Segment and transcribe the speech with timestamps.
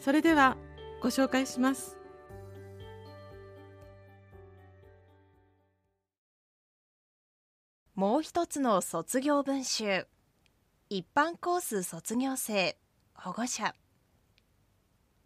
[0.00, 0.56] それでは
[1.02, 1.96] ご紹介します。
[7.94, 10.06] もう一つの卒業文集。
[10.88, 12.78] 一般コース卒業生
[13.12, 13.74] 保護者。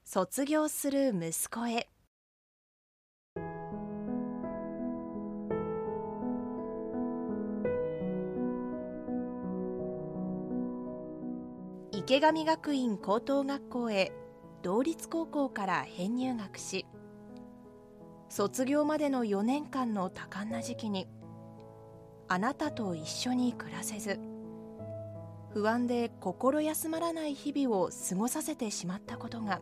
[0.05, 1.89] 卒業する息子へ。
[11.93, 14.22] 池上学院高等学校へ。
[14.63, 16.87] 同立高校から編入学し
[18.29, 21.09] 卒業までの4年間の多感な時期に
[22.29, 24.19] あなたと一緒に暮らせず
[25.53, 29.61] 不安で心休まらない日々を過ごさせてしまったことが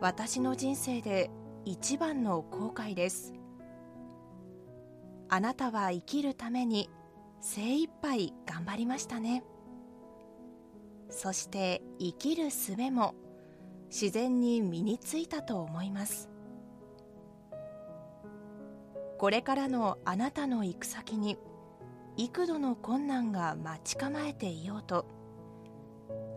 [0.00, 1.30] 私の人生で
[1.64, 3.34] 一番の後悔です。
[5.28, 6.88] あなたは生きるために
[7.40, 9.42] 精一杯頑張りましたね。
[11.10, 13.14] そして生きる術も
[13.90, 16.28] 自然に身についたと思います。
[19.18, 21.36] これからのあなたの行く先に
[22.16, 25.06] 幾度の困難が待ち構えていようと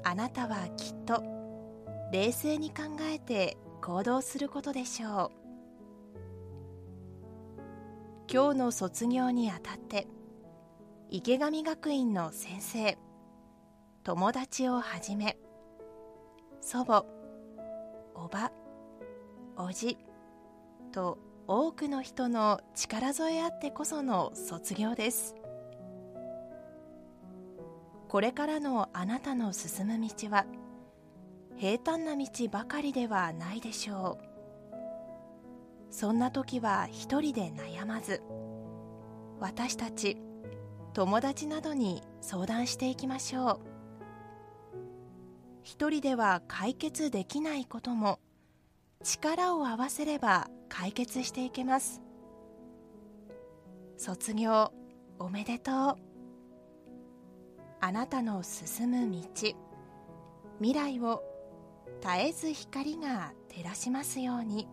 [0.03, 1.23] あなたはきっと
[2.11, 5.41] 冷静に考えて行動することでしょう。
[8.31, 10.07] 今日の卒業にあたって
[11.09, 12.97] 池上学院の先生
[14.03, 15.37] 友達をはじめ
[16.61, 17.05] 祖母
[18.15, 18.51] おば
[19.57, 19.97] おじ
[20.91, 21.17] と
[21.47, 25.35] 多くの人の力添えあってこその卒業です。
[28.07, 30.45] これからのあなたの進む道は
[31.55, 35.93] 平坦な道ばかりではないでしょう。
[35.93, 38.21] そんな時は一人で悩まず
[39.39, 40.17] 私たち
[40.93, 43.70] 友達などに相談していきましょう。
[45.63, 48.19] 一人では解決できないことも。
[49.03, 52.01] 力を合わせれば解決していけます。
[53.97, 54.71] 卒業
[55.19, 55.95] おめでとう。
[57.79, 59.55] あなたの進む道。
[60.59, 61.23] 未来を
[62.01, 64.67] 絶えず光が照らしますように。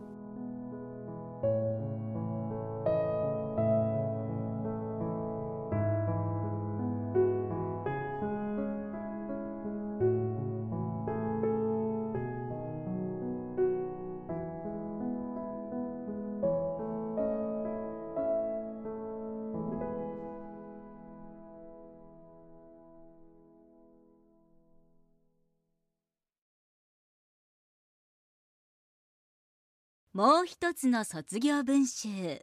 [30.19, 32.41] もう一つの卒業文集。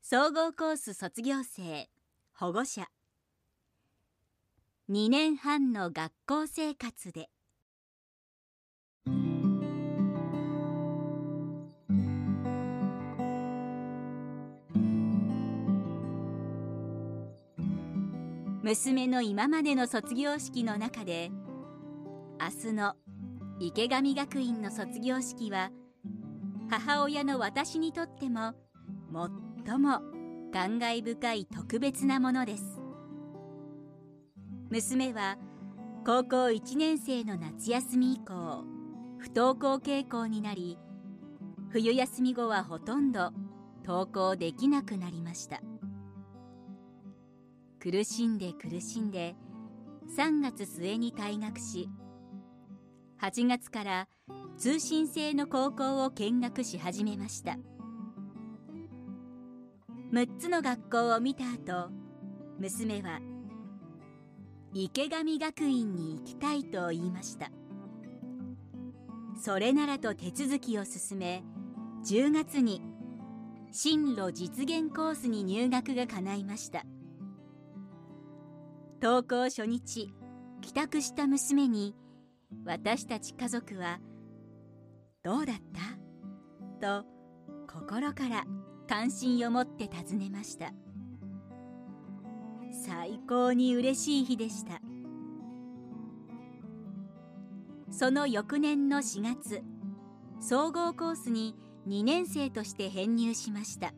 [0.00, 1.88] 総合コース卒業生
[2.34, 2.86] 保護者。
[4.88, 7.30] 2年半の学校生活で。
[18.62, 21.32] 娘の今までの卒業式の中で
[22.40, 22.94] 明日の
[23.58, 25.72] 池上学院の卒業式は
[26.72, 28.54] 母親の私にとっても
[29.66, 30.00] 最も
[30.54, 32.80] 感慨深い特別なものです。
[34.70, 35.36] 娘は
[36.06, 38.64] 高校1年生の夏休み以降
[39.18, 40.78] 不登校傾向になり
[41.68, 43.32] 冬休み後はほとんど
[43.84, 45.60] 登校できなくなりました。
[47.80, 49.36] 苦しんで苦しんで
[50.16, 51.90] 3月末に退学し
[53.20, 54.08] 8月から
[54.58, 57.58] 通信制の高校を見学し始めました。
[60.12, 61.90] 6つの学校を見た後
[62.58, 63.20] 娘は
[64.74, 67.50] 池上学院に行きたいと言いました。
[69.40, 71.42] それならと手続きを進め
[72.04, 72.82] 10月に
[73.72, 76.84] 進路実現コースに入学が叶いました。
[79.02, 80.14] 登校初日
[80.60, 81.96] 帰宅した娘に
[82.64, 83.98] 私たち家族は
[85.22, 85.56] 「どうだっ
[86.80, 87.06] た?」と
[87.68, 88.44] 心から
[88.88, 90.72] 関心を持って尋ねました。
[92.84, 94.80] 最高に嬉しい日でした。
[97.90, 99.62] その翌年の4月
[100.40, 101.54] 総合コースに
[101.86, 103.92] 2年生として編入しました。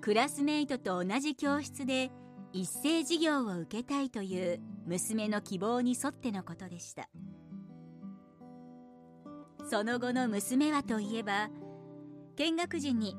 [0.00, 2.10] クラスメイトと同じ教室で
[2.52, 7.08] 一斉授業を受けたいという娘の希望に沿ってのことでした。
[9.70, 11.50] その後の娘はといえば
[12.36, 13.16] 見学時に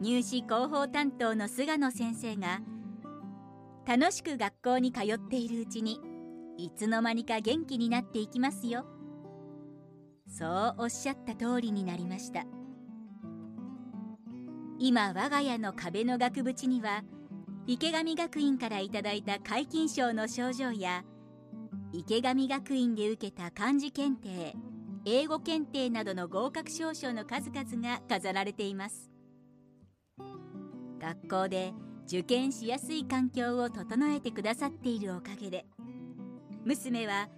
[0.00, 2.60] 入試広報担当の菅野先生が
[3.86, 6.00] 楽しく学校に通っているうちに
[6.58, 8.84] いつの間にか元気になっていきますよ。
[10.26, 12.44] そうおっしゃった通りになりました。
[14.78, 17.04] 今我が家の壁の額縁には
[17.66, 21.04] 池上学院からいただいた皆勤賞の賞状や
[21.92, 24.56] 池上学院で受けた漢字検定
[25.04, 29.10] 英語検定などの合格証書の数々が飾られています。
[31.00, 31.72] 学校で
[32.06, 35.66] 受験しやすい環境を整えてくださっているおかげで
[36.64, 37.28] 娘は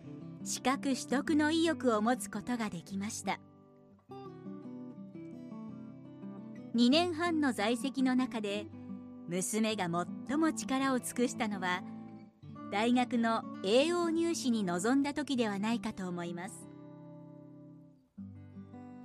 [0.43, 3.41] 資格取得の意欲を持つことができました。
[6.75, 8.67] 2年半の在籍の中で
[9.29, 9.89] 娘が
[10.29, 11.83] 最も力を尽くしたのは
[12.73, 16.74] 大学の栄養入試に臨んだ時ではないかと思います。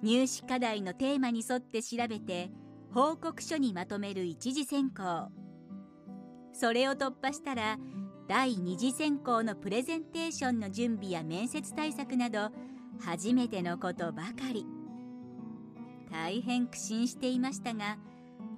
[0.02, 2.50] 入試課題のテーマに沿って調べて
[2.94, 5.30] 報告書にまとめる一次選考。
[6.54, 7.78] それを突破したら
[8.28, 12.50] 第二次選考のプレゼンテーションの準備や面接対策など
[13.00, 14.66] 初めてのことばかり。
[16.12, 17.98] 大変苦心していましたが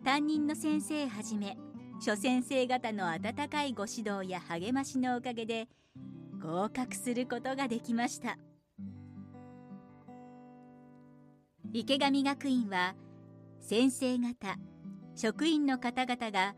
[0.06, 1.58] 担任の先生はじめ
[2.00, 5.68] 諸先生方の温かいご指導や励ましのおかげで
[6.42, 8.38] 合格することができました。
[11.74, 12.96] 池上学院は
[13.62, 14.58] 先生方
[15.16, 16.54] 職員の方々が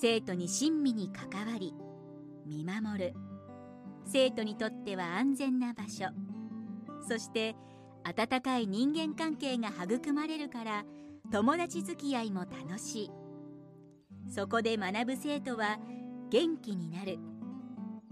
[0.00, 1.74] 生徒に親身に関わり
[2.46, 3.14] 見守る。
[4.06, 6.06] 生徒にとっては安全な場所。
[7.06, 7.54] そして
[8.04, 10.84] 温かい人間関係が育まれるから
[11.30, 13.10] 友達付き合いも楽しい。
[14.30, 15.78] そこで学ぶ生徒は
[16.30, 17.18] 元気になる。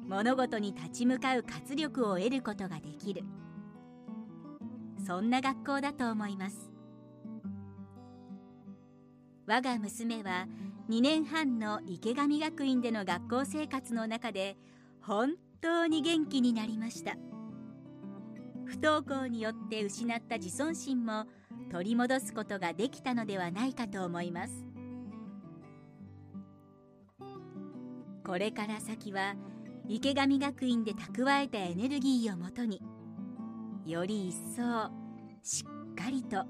[0.06, 3.22] 物事に立ち向かう活力を得ることができる。
[5.06, 6.70] そんな学校だと思います。
[9.46, 10.46] 我が娘は
[10.88, 14.56] 2年半の池上学院での学校生活の中で
[15.02, 17.16] 本当に元気になりました。
[18.64, 21.26] 不登校によって失った自尊心も
[21.70, 24.64] 取り戻すことができたのではないかと思います。
[28.26, 29.34] これから先は
[29.86, 32.80] 池上学院で蓄えたエネルギーをもとに
[33.86, 34.90] より一層
[35.42, 36.44] しっかりと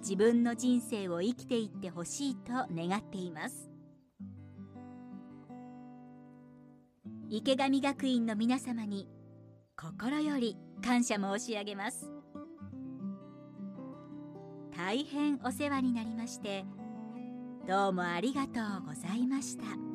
[0.00, 3.70] 自分の人生を生きていってほしいと願っています
[7.28, 9.08] 池上学院の皆様に
[9.76, 12.10] 心より感謝申し上げます
[14.76, 16.64] 大変お世話になりまして
[17.66, 19.85] どうもありがとうございました。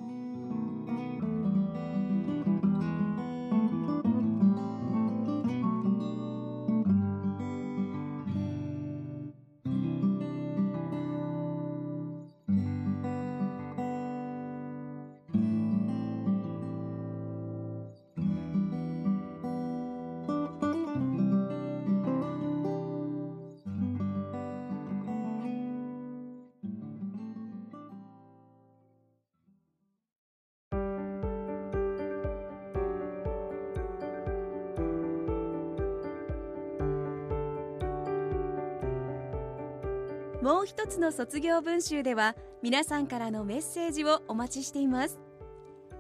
[40.41, 45.19] もう一つの卒業文集では皆さんからのメッセージをお待ちしています。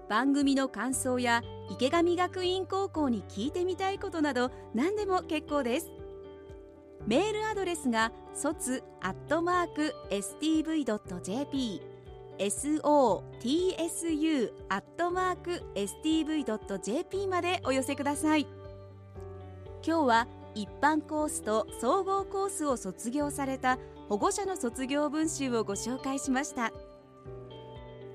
[0.09, 5.91] 番組の感想や池上学院高校に聞いてみたいことなど何でも結構です。
[7.05, 11.81] メールアドレスが卒アットマーク stv.jp
[12.39, 13.21] sotsu
[14.69, 18.47] アットマーク stv.jp までお寄せください。
[19.85, 23.77] 今日は一般コースと総合コースを卒業された
[24.11, 26.73] 保護者の卒業文集をご紹介しました。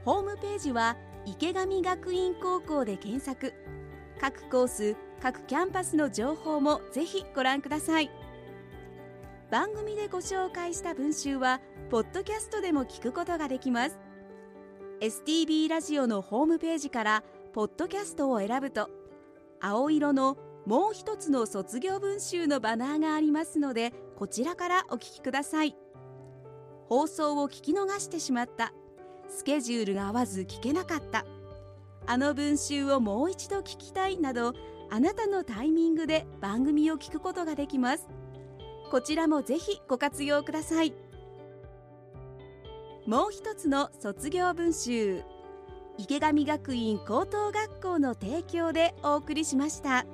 [0.06, 3.52] ホームページは池上学院高校で検索。
[4.18, 8.10] 各コース各キャンパスの情報もぜひご覧ください。
[9.50, 13.96] 番組でご紹介した文集はポッドキャストでも聞くことができます。
[15.00, 18.90] STB ラジオのホームページからポッドキャストを選ぶと
[19.60, 25.76] 青色のもう一つの卒業文集のバナーがありますのでこちらからお聞きください。
[26.88, 28.72] 放送を聞き逃してしまった。
[29.28, 31.24] スケジュールが合わず聞けなかった。
[32.08, 34.54] あの文集をもう一度聞きたいなど
[34.90, 38.08] あなたのタイミングで番組を聞くことができます。
[38.90, 41.05] こちらもぜひご活用ください。
[43.06, 45.22] もう一つの卒業文集
[45.96, 50.04] 池上学院高等学校の提供でお送りしました。